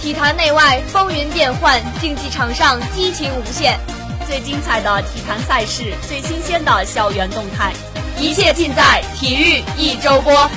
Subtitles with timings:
[0.00, 3.78] 体坛内外风云变幻，竞技场上激情无限。
[4.26, 7.74] 最精彩的体坛赛事，最新鲜的校园动态，
[8.18, 10.50] 一切尽在体育一周播。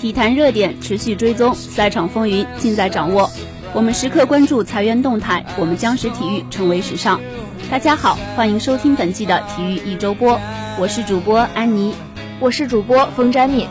[0.00, 3.28] 体坛热点持续追踪，赛场风云尽在掌握。
[3.74, 7.20] 我们时刻关注裁员动态，我们将使体育成为时尚。
[7.68, 10.40] 大家好，欢迎收听本期的体育一周播，
[10.78, 11.92] 我是主播安妮，
[12.38, 13.66] 我是主播风詹敏。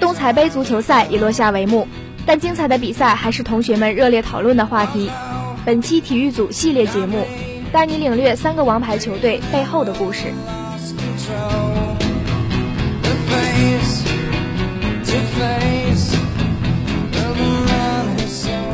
[0.00, 1.86] 冬残杯足球赛已落下帷幕，
[2.24, 5.10] 但精彩的比赛还是同学们热烈讨论的话题。
[5.64, 7.24] 本期体育组系列节目，
[7.72, 10.32] 带你领略三个王牌球队背后的故事。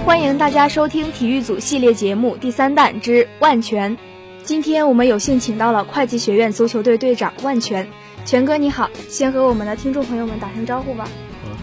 [0.05, 3.97] 欢迎大家收听体育组系列节目第三弹之万全。
[4.43, 7.87] 今天我们有幸请到了会计学院足球队队长万全，
[8.25, 11.07] 全哥你好，先和我们的听众朋友们打声招呼吧。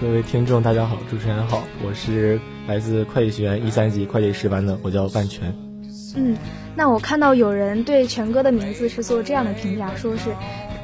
[0.02, 5.56] 各位听众大家好，主持人好，我是来自会计学院一三级会计师班的，我叫万全。
[6.18, 6.36] 嗯，
[6.76, 10.36] 那我看到有人对全哥的名字是做这样的评价，说是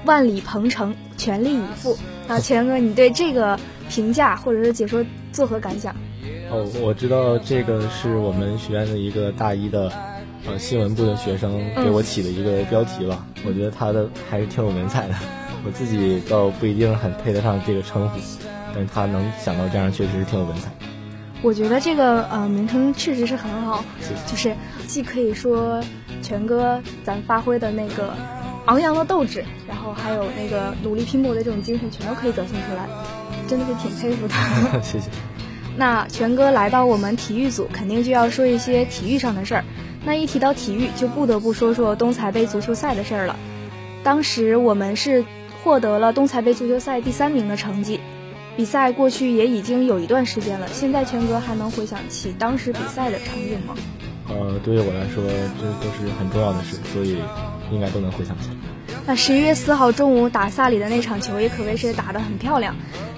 [0.06, 1.98] 万里鹏程，全力以赴。
[2.30, 3.60] 啊全哥，你对这个
[3.90, 5.94] 评价或者是解说作何感想？
[6.50, 9.92] 哦，我知道这个是我们学院的一个大一的，
[10.48, 13.26] 呃，新闻部的学生给我起的一个标题吧。
[13.46, 15.16] 我觉得他的还是挺有文采的，
[15.66, 18.20] 我自己倒不一定很配得上这个称呼，
[18.74, 20.70] 但是他能想到这样，确实是挺有文采。
[21.44, 23.84] 我觉得这个呃名称确实是很好，
[24.28, 24.56] 就是
[24.88, 25.84] 既可以说
[26.22, 28.14] 全哥咱发挥的那个
[28.66, 32.88] 昂扬的斗志，然后还有那个努力拼搏的这种精神，全都可以表现出来，
[33.48, 34.34] 真的是挺佩服的。
[34.84, 35.10] 谢谢。
[35.78, 39.64] 那全哥来到我们体育组，肯定就要说一些体育上的事儿。
[40.06, 43.36] 那一提到体育，就不得不说说东财杯足球赛的事儿了。
[44.04, 45.24] 当时我们是
[45.64, 48.00] 获得了东财杯足球赛第三名的成绩。
[48.62, 53.74] 比赛过去也已经有一段时间了，现在权哥还能回想起当时比赛的场景吗？
[54.30, 55.24] 呃，对于我来说，
[55.60, 57.18] 这都是很重要的事，所以
[57.72, 58.56] 应该都能回想起来。
[59.08, 62.76] 那十一月四号中午打萨里的那场球也可谓是打得很漂亮。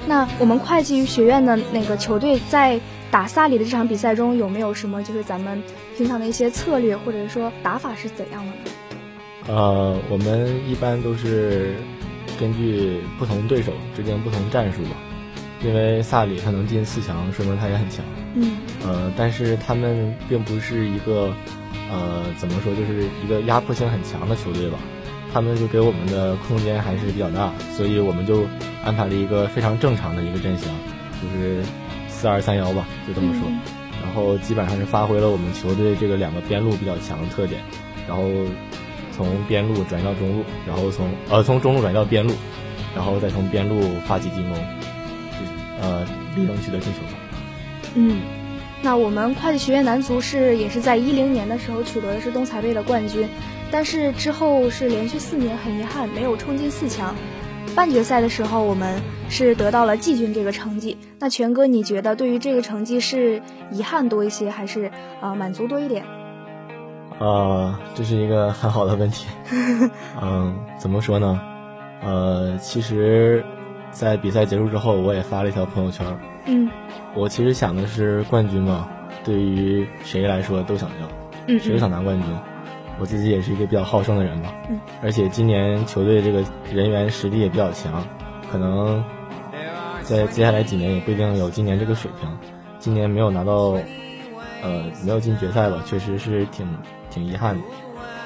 [0.08, 2.80] 那我们会计学院的那个球队在
[3.12, 5.62] 打萨里的这场比赛中有没有什么就是咱们
[5.98, 9.54] 平常的一些策略或者说打法是怎样的呢？
[9.54, 11.76] 呃，我们一般都是
[12.40, 14.92] 根据不同对手制定不同战术吧。
[15.64, 18.04] 因为萨里他能进四强，说明他也很强。
[18.36, 18.58] 嗯。
[18.86, 21.34] 呃，但是他们并不是一个
[21.90, 24.78] 呃怎么说，就是一个压迫性很强的球队吧。
[25.34, 28.46] 他们就给我们的空间还是比较大，所以我们就
[28.86, 30.70] 安排了一个非常正常的一个阵型，
[31.20, 31.64] 就是
[32.08, 33.50] 四二三幺吧，就这么说。
[34.04, 37.62] 然后基本上是发挥了我们球队这个两个边路比较强的特点，
[38.08, 38.24] 然后
[39.12, 42.34] 从边路转移到中路，然后从呃从中路转移到边路，
[42.96, 44.93] 然后再从边路发起进攻，就
[45.84, 46.04] 呃
[46.36, 47.00] 力争取得进球。
[47.96, 48.22] 嗯，
[48.82, 53.28] 那我们会计学院男足是也是在一零年的时候取得的是东财杯的冠军。
[53.70, 57.14] 但是之后是连续四年，很遗憾没有冲进四强。
[57.76, 60.96] 半决赛的时候，我们是得到了季军这个成绩。
[61.18, 63.42] 那全哥，你觉得对于这个成绩是
[63.72, 66.06] 遗憾多一些，还是啊满足多一点？
[67.18, 69.26] 呃，这是一个很好的问题。
[70.22, 71.42] 嗯，怎么说呢？
[72.04, 73.44] 呃，其实，
[73.94, 76.06] 在比赛结束之后，我也发了一条朋友圈。
[76.46, 76.70] 嗯，
[77.16, 78.90] 我其实想的是冠军嘛，
[79.24, 81.08] 对于谁来说都想要，
[81.48, 82.28] 嗯，谁都想拿冠军。
[83.00, 88.04] 我自己也是一个比较好胜的人吧，嗯，而且今年球队这个人员实力也比较强，
[88.52, 89.04] 可能
[90.02, 92.30] 在接下来几年也不一定有今年这个水平。
[92.78, 93.78] 今年没有拿到，
[94.62, 96.68] 呃，没有进决赛吧，确实是挺
[97.10, 97.64] 挺遗憾的。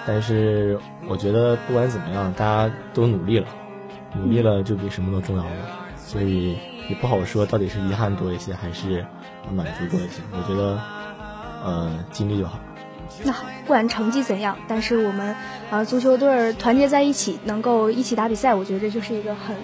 [0.05, 3.47] 但是我觉得不管怎么样，大家都努力了，
[4.15, 5.51] 努力了就比什么都重要了，
[5.97, 6.57] 所以
[6.89, 9.05] 也不好说到底是遗憾多一些还是
[9.51, 10.21] 满足多一些。
[10.31, 10.79] 我觉得，
[11.63, 12.59] 呃，尽力就好。
[13.23, 15.35] 那好，不管成绩怎样，但是我们
[15.71, 19.55] 呃足球队团结在一起，能够一起打比赛，我觉得这就是一个很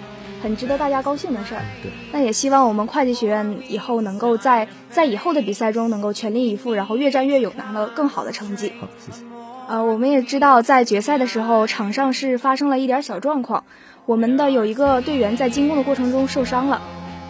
[0.42, 1.62] 很值得大家高兴的事儿。
[1.82, 8.72] 对，那也希望我们会计学院以后能够在在以后的比赛中能够全力以赴，然后越战越勇，拿到更好的成绩。
[8.80, 9.22] 好，谢谢。
[9.66, 13.64] 呃，我们也知道，在决赛的时候，场上是发生了一点小状况，
[14.06, 16.80] 我们的有一个队员在进攻的过程中受伤了。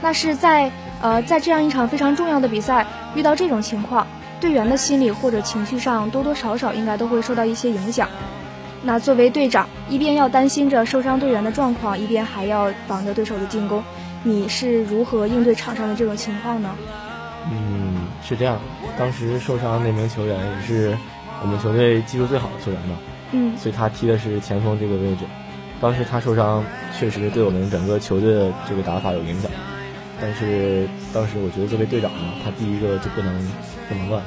[0.02, 4.06] 那是在呃在这样一场非常重要的比赛遇到这种情况，
[4.40, 8.08] 队员的心理或者情绪上多多少少应该都会受到一些影响。
[8.82, 13.82] 那作为队长，一边要担心着受伤队员的状况，一边还要防着对手的进攻，
[14.22, 16.70] 你是如何应对场上的这种情况呢？
[17.50, 18.58] 嗯，是这样，
[18.98, 20.96] 当时受伤那名球员也是。
[21.42, 22.96] 我们球队技术最好的球员嘛，
[23.32, 25.24] 嗯，所以他踢的是前锋这个位置。
[25.84, 26.64] 当时他受伤，
[26.98, 29.50] 确实对我们整个球队的这个打法有影响。
[30.18, 33.38] 但是当时我觉得作为队长呢，他第一个就不能
[33.86, 34.22] 不能乱，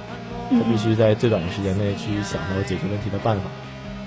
[0.51, 3.49] 他必须在最短的时间内去想到解决问题的办法。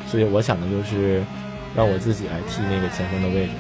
[0.06, 1.24] 所以我想的就是
[1.74, 3.52] 让我自己来替那个前锋的位置，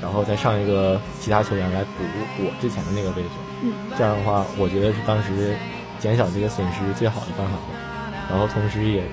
[0.00, 2.00] 然后再上一个其他球员来补
[2.38, 3.28] 我之前的那个位置。
[3.62, 5.54] 嗯，这样的话，我觉得是当时
[5.98, 7.58] 减少这个损失最好的办法。
[8.30, 9.04] 然后同时也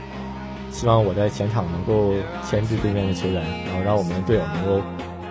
[0.72, 2.14] 希望我在前场能够
[2.48, 4.82] 牵制对面的球员，然后让我们的队友能够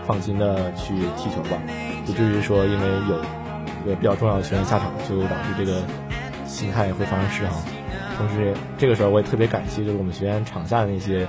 [0.06, 1.58] 放心的去踢球吧，
[2.06, 3.18] 不至于说因为有
[3.82, 5.82] 一个比较重要的球员下场，就导致这个
[6.46, 7.54] 心态会发生失衡。
[8.16, 11.26] 同时这个时候我也特别感谢就是我们学院场下的那些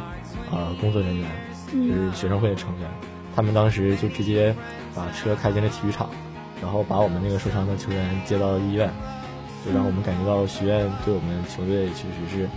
[0.51, 1.27] 呃工作人员，
[1.71, 2.89] 就是学生会的成员，
[3.35, 4.53] 他们当时就直接
[4.93, 6.09] 把车开进了体育场，
[6.61, 8.89] 然后把我们那个受伤的球员接到医院。
[9.63, 12.49] 就让我们感觉到学院对我们球队确实是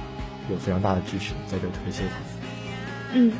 [0.51, 2.15] 有非常大的支持，在这特别谢谢他。
[3.13, 3.33] 嗯，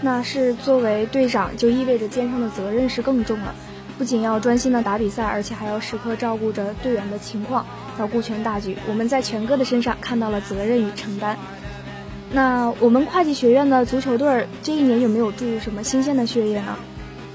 [0.00, 3.54] 那是作为队长，就意味着肩上的责任是更重了，
[3.98, 7.66] 不仅要专心的打比赛，而且还要时刻照顾着队员的情况，
[7.98, 8.76] 要顾全大局。
[8.88, 11.36] 我们在全哥的身上看到了责任与承担。
[12.32, 16.76] 那我们会计学院的足球队这一年有没有注入什么新鲜的血液呢？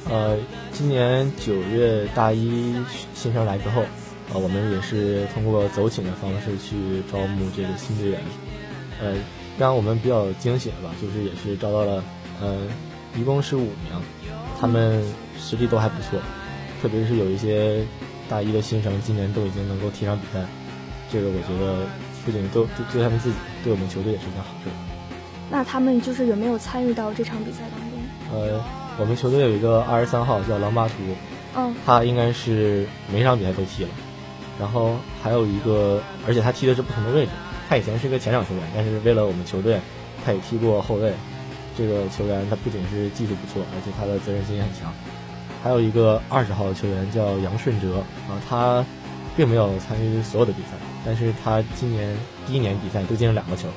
[0.10, 0.38] 呃，
[0.72, 2.76] 今年九月大一
[3.14, 3.84] 新生来之后。
[4.34, 8.20] 呃，我们也是通过走寝的方式去招募这个新队员，
[9.04, 9.14] 呃，
[9.60, 12.02] 让我们比较惊喜的吧，就是也是招到了，
[12.42, 12.56] 呃，
[13.16, 14.02] 一共是五名，
[14.60, 15.04] 他们
[15.38, 16.18] 实力都还不错，
[16.82, 17.86] 特别是有一些
[18.30, 20.46] 大一的新生，今年都已经能够踢上比赛，
[21.12, 21.86] 这个我觉得
[22.26, 24.70] 不仅都对他们自己，对我们球队也是一件好事。
[25.52, 28.00] 那他们就是有没有参与到这场比赛当中？
[28.32, 28.64] 呃，
[28.98, 30.94] 我们球队有一个二十三号叫狼巴图，
[31.56, 33.90] 嗯，他应该是每场比赛都踢了。
[34.60, 37.32] 然后还有一个，而且他踢的是不同的位置。
[37.74, 39.80] 他以前是一个前场球员，但是为了我们球队，
[40.24, 41.12] 他也踢过后卫。
[41.76, 44.94] 这个球员他不仅是技术不错，而且他的责任心也很强。
[45.64, 47.98] 还有一个二十号的球员叫杨顺哲
[48.30, 48.86] 啊，他
[49.36, 52.16] 并没有参与所有的比赛，但是他今年
[52.46, 53.68] 第一年比赛都进了两个球，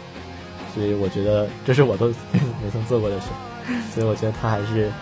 [0.74, 2.08] 所以我觉得这是我都
[2.62, 3.28] 没曾做过的事，
[3.94, 4.92] 所以我觉得他还是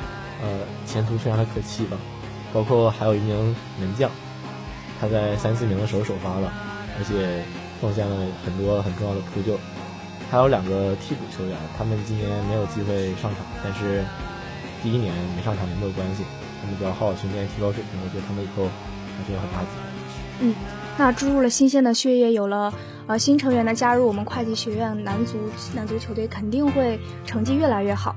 [0.41, 1.97] 呃前途非常的可期吧。
[2.53, 4.09] 包括还有一名门将。
[5.01, 6.53] 他在三四名的时候首发了，
[6.97, 7.43] 而且
[7.85, 9.59] 奉献了很多很重要的扑救。
[10.31, 14.03] 还有两个替补球员，他们今年没有机会上场，但是
[14.83, 16.25] 第一年没上场也没有关系，
[16.63, 18.65] 他们只要好好训练，提高水平，我觉得他们以后
[19.19, 20.49] 还是有很大机会。
[20.49, 20.55] 嗯，
[20.97, 22.73] 那注入了新鲜的血液，有了
[23.07, 25.37] 呃新成员的加入，我们会计学院男足
[25.75, 28.17] 男足球队肯定会成绩越来越好。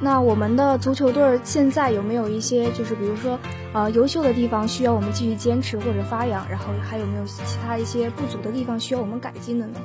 [0.00, 3.36] 那我们的足球队现在有没有一些，就是比如说，
[3.72, 6.48] 呃，优秀的地方需要我们继续坚持或者发扬？
[6.48, 9.80] 然后还有没有其他一些不足的地方需要我们改进的呢？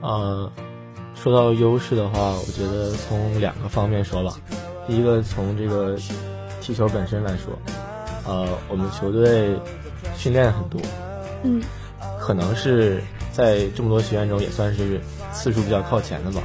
[0.00, 0.50] 呃，
[1.14, 4.34] 说到优势的话，我觉得从两个方面说吧。
[4.88, 5.96] 第一个从这个
[6.60, 7.56] 踢球本身来说，
[8.26, 9.54] 呃，我们球队
[10.16, 10.80] 训练很多，
[11.44, 11.62] 嗯，
[12.18, 13.00] 可能是
[13.30, 15.00] 在这么多学员中也算是。
[15.32, 16.42] 次数比较靠前的吧，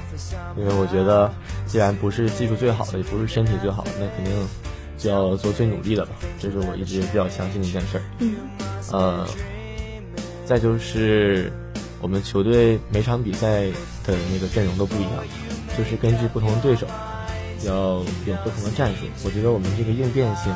[0.58, 1.32] 因为我觉得，
[1.66, 4.34] 既然不是技术最好的，也不是身体最好的，那肯定
[4.98, 6.14] 就要做最努力的吧。
[6.40, 8.04] 这是我一直比较相信的一件事儿。
[8.20, 8.36] 嗯。
[8.92, 9.28] 呃，
[10.46, 11.52] 再就是
[12.02, 13.64] 我们球队每场比赛
[14.06, 15.24] 的那个阵容都不一样，
[15.78, 16.88] 就是根据不同对手
[17.66, 17.74] 要
[18.26, 19.06] 有不同的战术。
[19.26, 20.56] 我觉得我们这个应变性，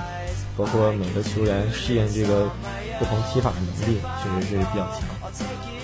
[0.56, 2.50] 包括每个球员适应这个
[2.98, 5.02] 不同踢法的能力，确实是比较强。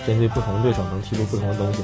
[0.06, 1.80] 针对不同对手，能踢出不同的东西。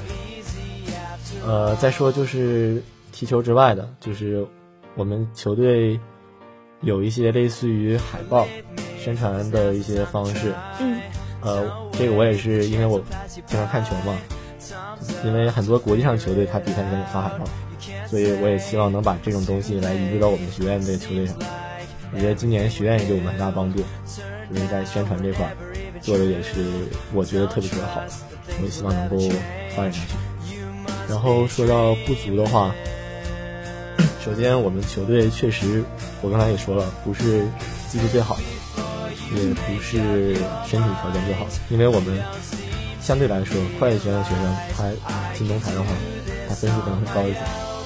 [1.46, 2.82] 呃，再说就是
[3.12, 4.46] 踢球之外的，就是
[4.96, 6.00] 我们球队
[6.82, 8.48] 有一些类似于海报
[8.98, 10.54] 宣传的一些方式。
[10.80, 11.00] 嗯。
[11.42, 13.04] 呃，这个我也是因为我
[13.46, 14.18] 经常看球嘛，
[15.26, 17.46] 因为很多国际上球队他比赛前也发海报，
[18.08, 21.36] 所以我也希望能把这种东西来移植到我们学院这个球队上。
[22.14, 23.84] 我觉得今年学院也给我们很大帮助，
[24.54, 25.54] 因为在宣传这块
[26.00, 26.64] 做的也是
[27.14, 28.08] 我觉得特别特别好的，
[28.60, 29.18] 我也希望能够
[29.76, 30.14] 发展下去。
[31.10, 32.74] 然后说到不足的话，
[34.24, 35.84] 首先我们球队确实，
[36.22, 37.46] 我刚才也说了，不是
[37.90, 38.42] 技术最好的，
[39.36, 42.20] 也不是身体条件最好的，因为我们
[43.02, 45.88] 相对来说，会计学院的学生他进东台的话，
[46.48, 47.40] 他分数可能会高一些。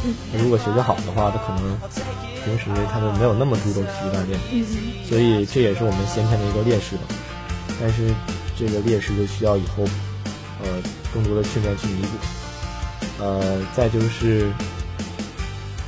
[0.05, 1.77] 嗯，如果学习好的话，他可能
[2.45, 4.39] 平时他就没有那么注重体育锻炼，
[5.09, 7.03] 所以这也是我们先天的一个劣势吧。
[7.81, 8.13] 但是
[8.57, 9.83] 这个劣势就需要以后
[10.63, 10.69] 呃
[11.13, 12.09] 更多的训练去弥补。
[13.19, 14.51] 呃，再就是，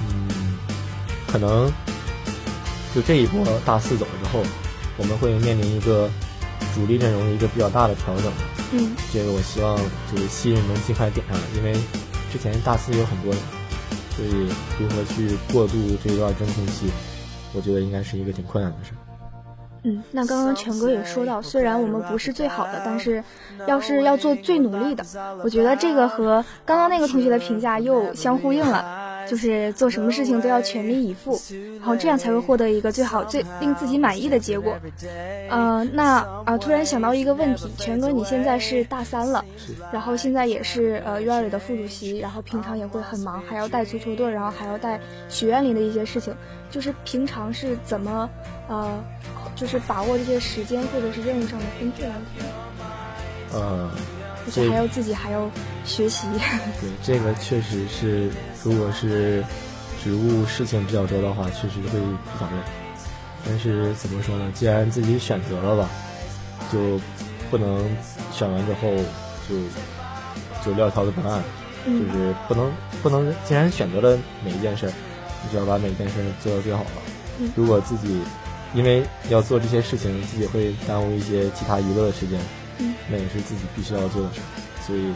[0.01, 0.57] 嗯，
[1.27, 1.71] 可能
[2.93, 4.43] 就这一波大四走了之后，
[4.97, 6.09] 我们会面临一个
[6.73, 8.31] 主力阵容的一个比较大的调整。
[8.71, 9.75] 嗯这个我希望
[10.11, 11.73] 就是新人能尽快点上来，因为
[12.31, 13.41] 之前大四有很多人，
[14.15, 14.29] 所以
[14.79, 16.87] 如何去过渡这一段真空期，
[17.53, 18.91] 我觉得应该是一个挺困难的事。
[19.83, 23.23] 嗯，那刚刚权哥也说到，虽然我们不是最好的，但是
[23.67, 25.05] 要是要做最努力的，
[25.43, 31.39] 我觉得这个和刚刚那个同学的评价又相呼应了，就是做什么事情都要全力以赴，
[31.79, 34.77] 然后这样才会获得一个最好、最令自己满意的结果。
[35.49, 39.43] 呃，那啊、突然想到一个问题，权哥你现在是大三了，
[39.93, 46.35] 然后现在也是呃院里的副主席，然后平常也会很忙，还要带足球队，然后还要带学院里的一些事情，
[46.69, 48.29] 就是平常是怎么
[48.67, 49.03] 呃，
[49.55, 52.41] 就是把握这些时间或者是任务上的分配问题，
[53.51, 53.91] 呃，
[54.45, 55.49] 而且还要自己还要
[55.85, 56.27] 学习。
[56.79, 58.29] 对，这个确实是，
[58.63, 59.43] 如果是
[60.03, 62.61] 职务事情比较多的话，确实会比较累。
[63.45, 64.51] 但是怎么说呢？
[64.53, 65.89] 既然自己选择了吧，
[66.71, 66.99] 就
[67.49, 67.89] 不能
[68.31, 68.89] 选完之后
[69.49, 69.55] 就
[70.63, 71.41] 就撂挑子不干，
[71.85, 74.93] 就嗯是不能不能，既然选择了每一件事儿，
[75.43, 76.89] 你就要把每一件事儿做到最好了。
[77.39, 78.19] 嗯如果自己
[78.73, 82.39] 因为要做这些事情，自己会耽误一些其他娱乐的时间，
[82.79, 84.41] 嗯那也是自己必须要做的事，
[84.85, 85.11] 所以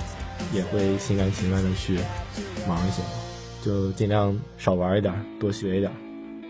[0.54, 1.98] 也会心甘情愿的去
[2.68, 3.02] 忙一些，
[3.64, 5.92] 就尽量少玩一点，多学一点，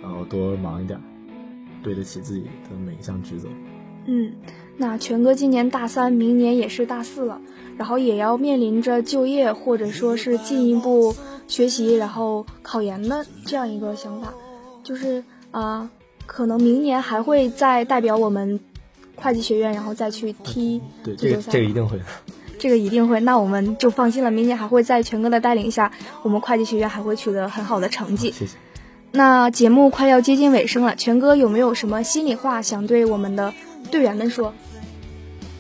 [0.02, 1.00] 然后多忙一点，
[1.84, 3.50] 对得起自己的每一项职责。
[4.06, 4.34] 嗯，
[4.78, 7.40] 那全哥今年大三，明年也是大四了，
[7.78, 11.16] 然后也要面临着就业或者说是进一步
[11.48, 14.34] 学习，然后考研的这样一个想法，
[14.84, 15.90] 就是啊、
[16.26, 18.60] 可能明年还会再代表我们
[19.16, 21.52] 会计学院，然后再去踢对，这个足球赛。
[21.52, 22.04] 这个一定会的。
[22.60, 24.32] 这个一定会，那我们就放心了。
[24.32, 28.32] 明年还会在全哥的带领下，我们会计学院还会取得很好的成绩。
[28.32, 28.56] 谢谢。
[29.12, 33.54] 那节目快要接近尾声了，全哥有没有什么心里话想对我们的
[33.92, 34.54] 队员们说？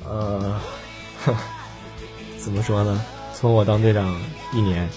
[0.07, 0.59] 呃，
[2.39, 3.01] 怎么说呢？
[3.33, 4.17] 从我当队长
[4.53, 4.87] 一年，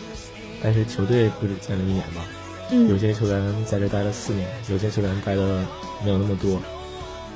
[0.63, 2.25] 但是球队不止建了一年吧？
[2.71, 5.65] 有嗯些球员在这待了四年，有些球员待的
[6.05, 6.61] 没有那么多，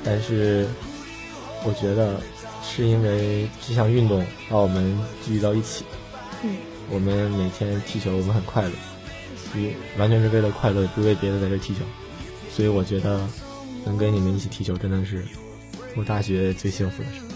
[0.03, 0.67] 但是
[1.63, 2.19] 我觉得
[2.63, 5.85] 是因为这项运动把我们聚集到一起，
[6.43, 6.55] 嗯。
[6.93, 8.71] 我们每天踢球，我们很快乐，
[9.55, 11.79] 为完全是为了快乐，不为别的在这踢球，
[12.51, 13.25] 所以我觉得
[13.85, 15.23] 能跟你们一起踢球真的是
[15.95, 17.30] 我大学最幸福的事。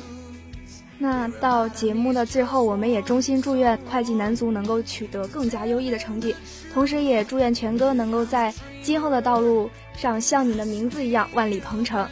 [1.06, 6.36] 那到节目的最后，我们也衷心祝愿会计男足能够取得更加优异的成绩，
[6.74, 12.08] 同时也祝愿全哥能够在今后的道路上像你的名字一样万里鹏程。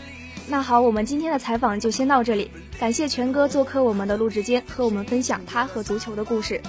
[0.48, 6.62] 那好，我们今天的采访就先到这里，感谢全哥做客我们的录制间，和我们分享他和足球的故事。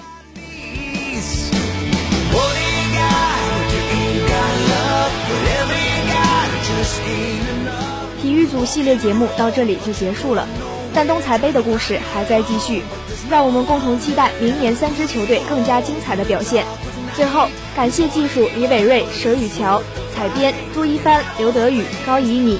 [8.19, 10.47] 体育组系列节目到这里就结束了，
[10.95, 12.81] 但东财杯的故事还在继续，
[13.29, 16.65] 让我们共同期待明年三支球队更加精彩的表现。
[17.15, 19.81] 最后，感谢技术李伟瑞、佘雨乔，
[20.15, 22.59] 采编朱一帆、刘德宇、高怡你，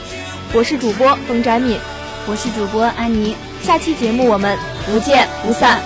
[0.53, 1.79] 我是主播冯展敏。
[2.27, 3.35] 我是主播安妮。
[3.61, 5.79] 下期节目我们不见不散。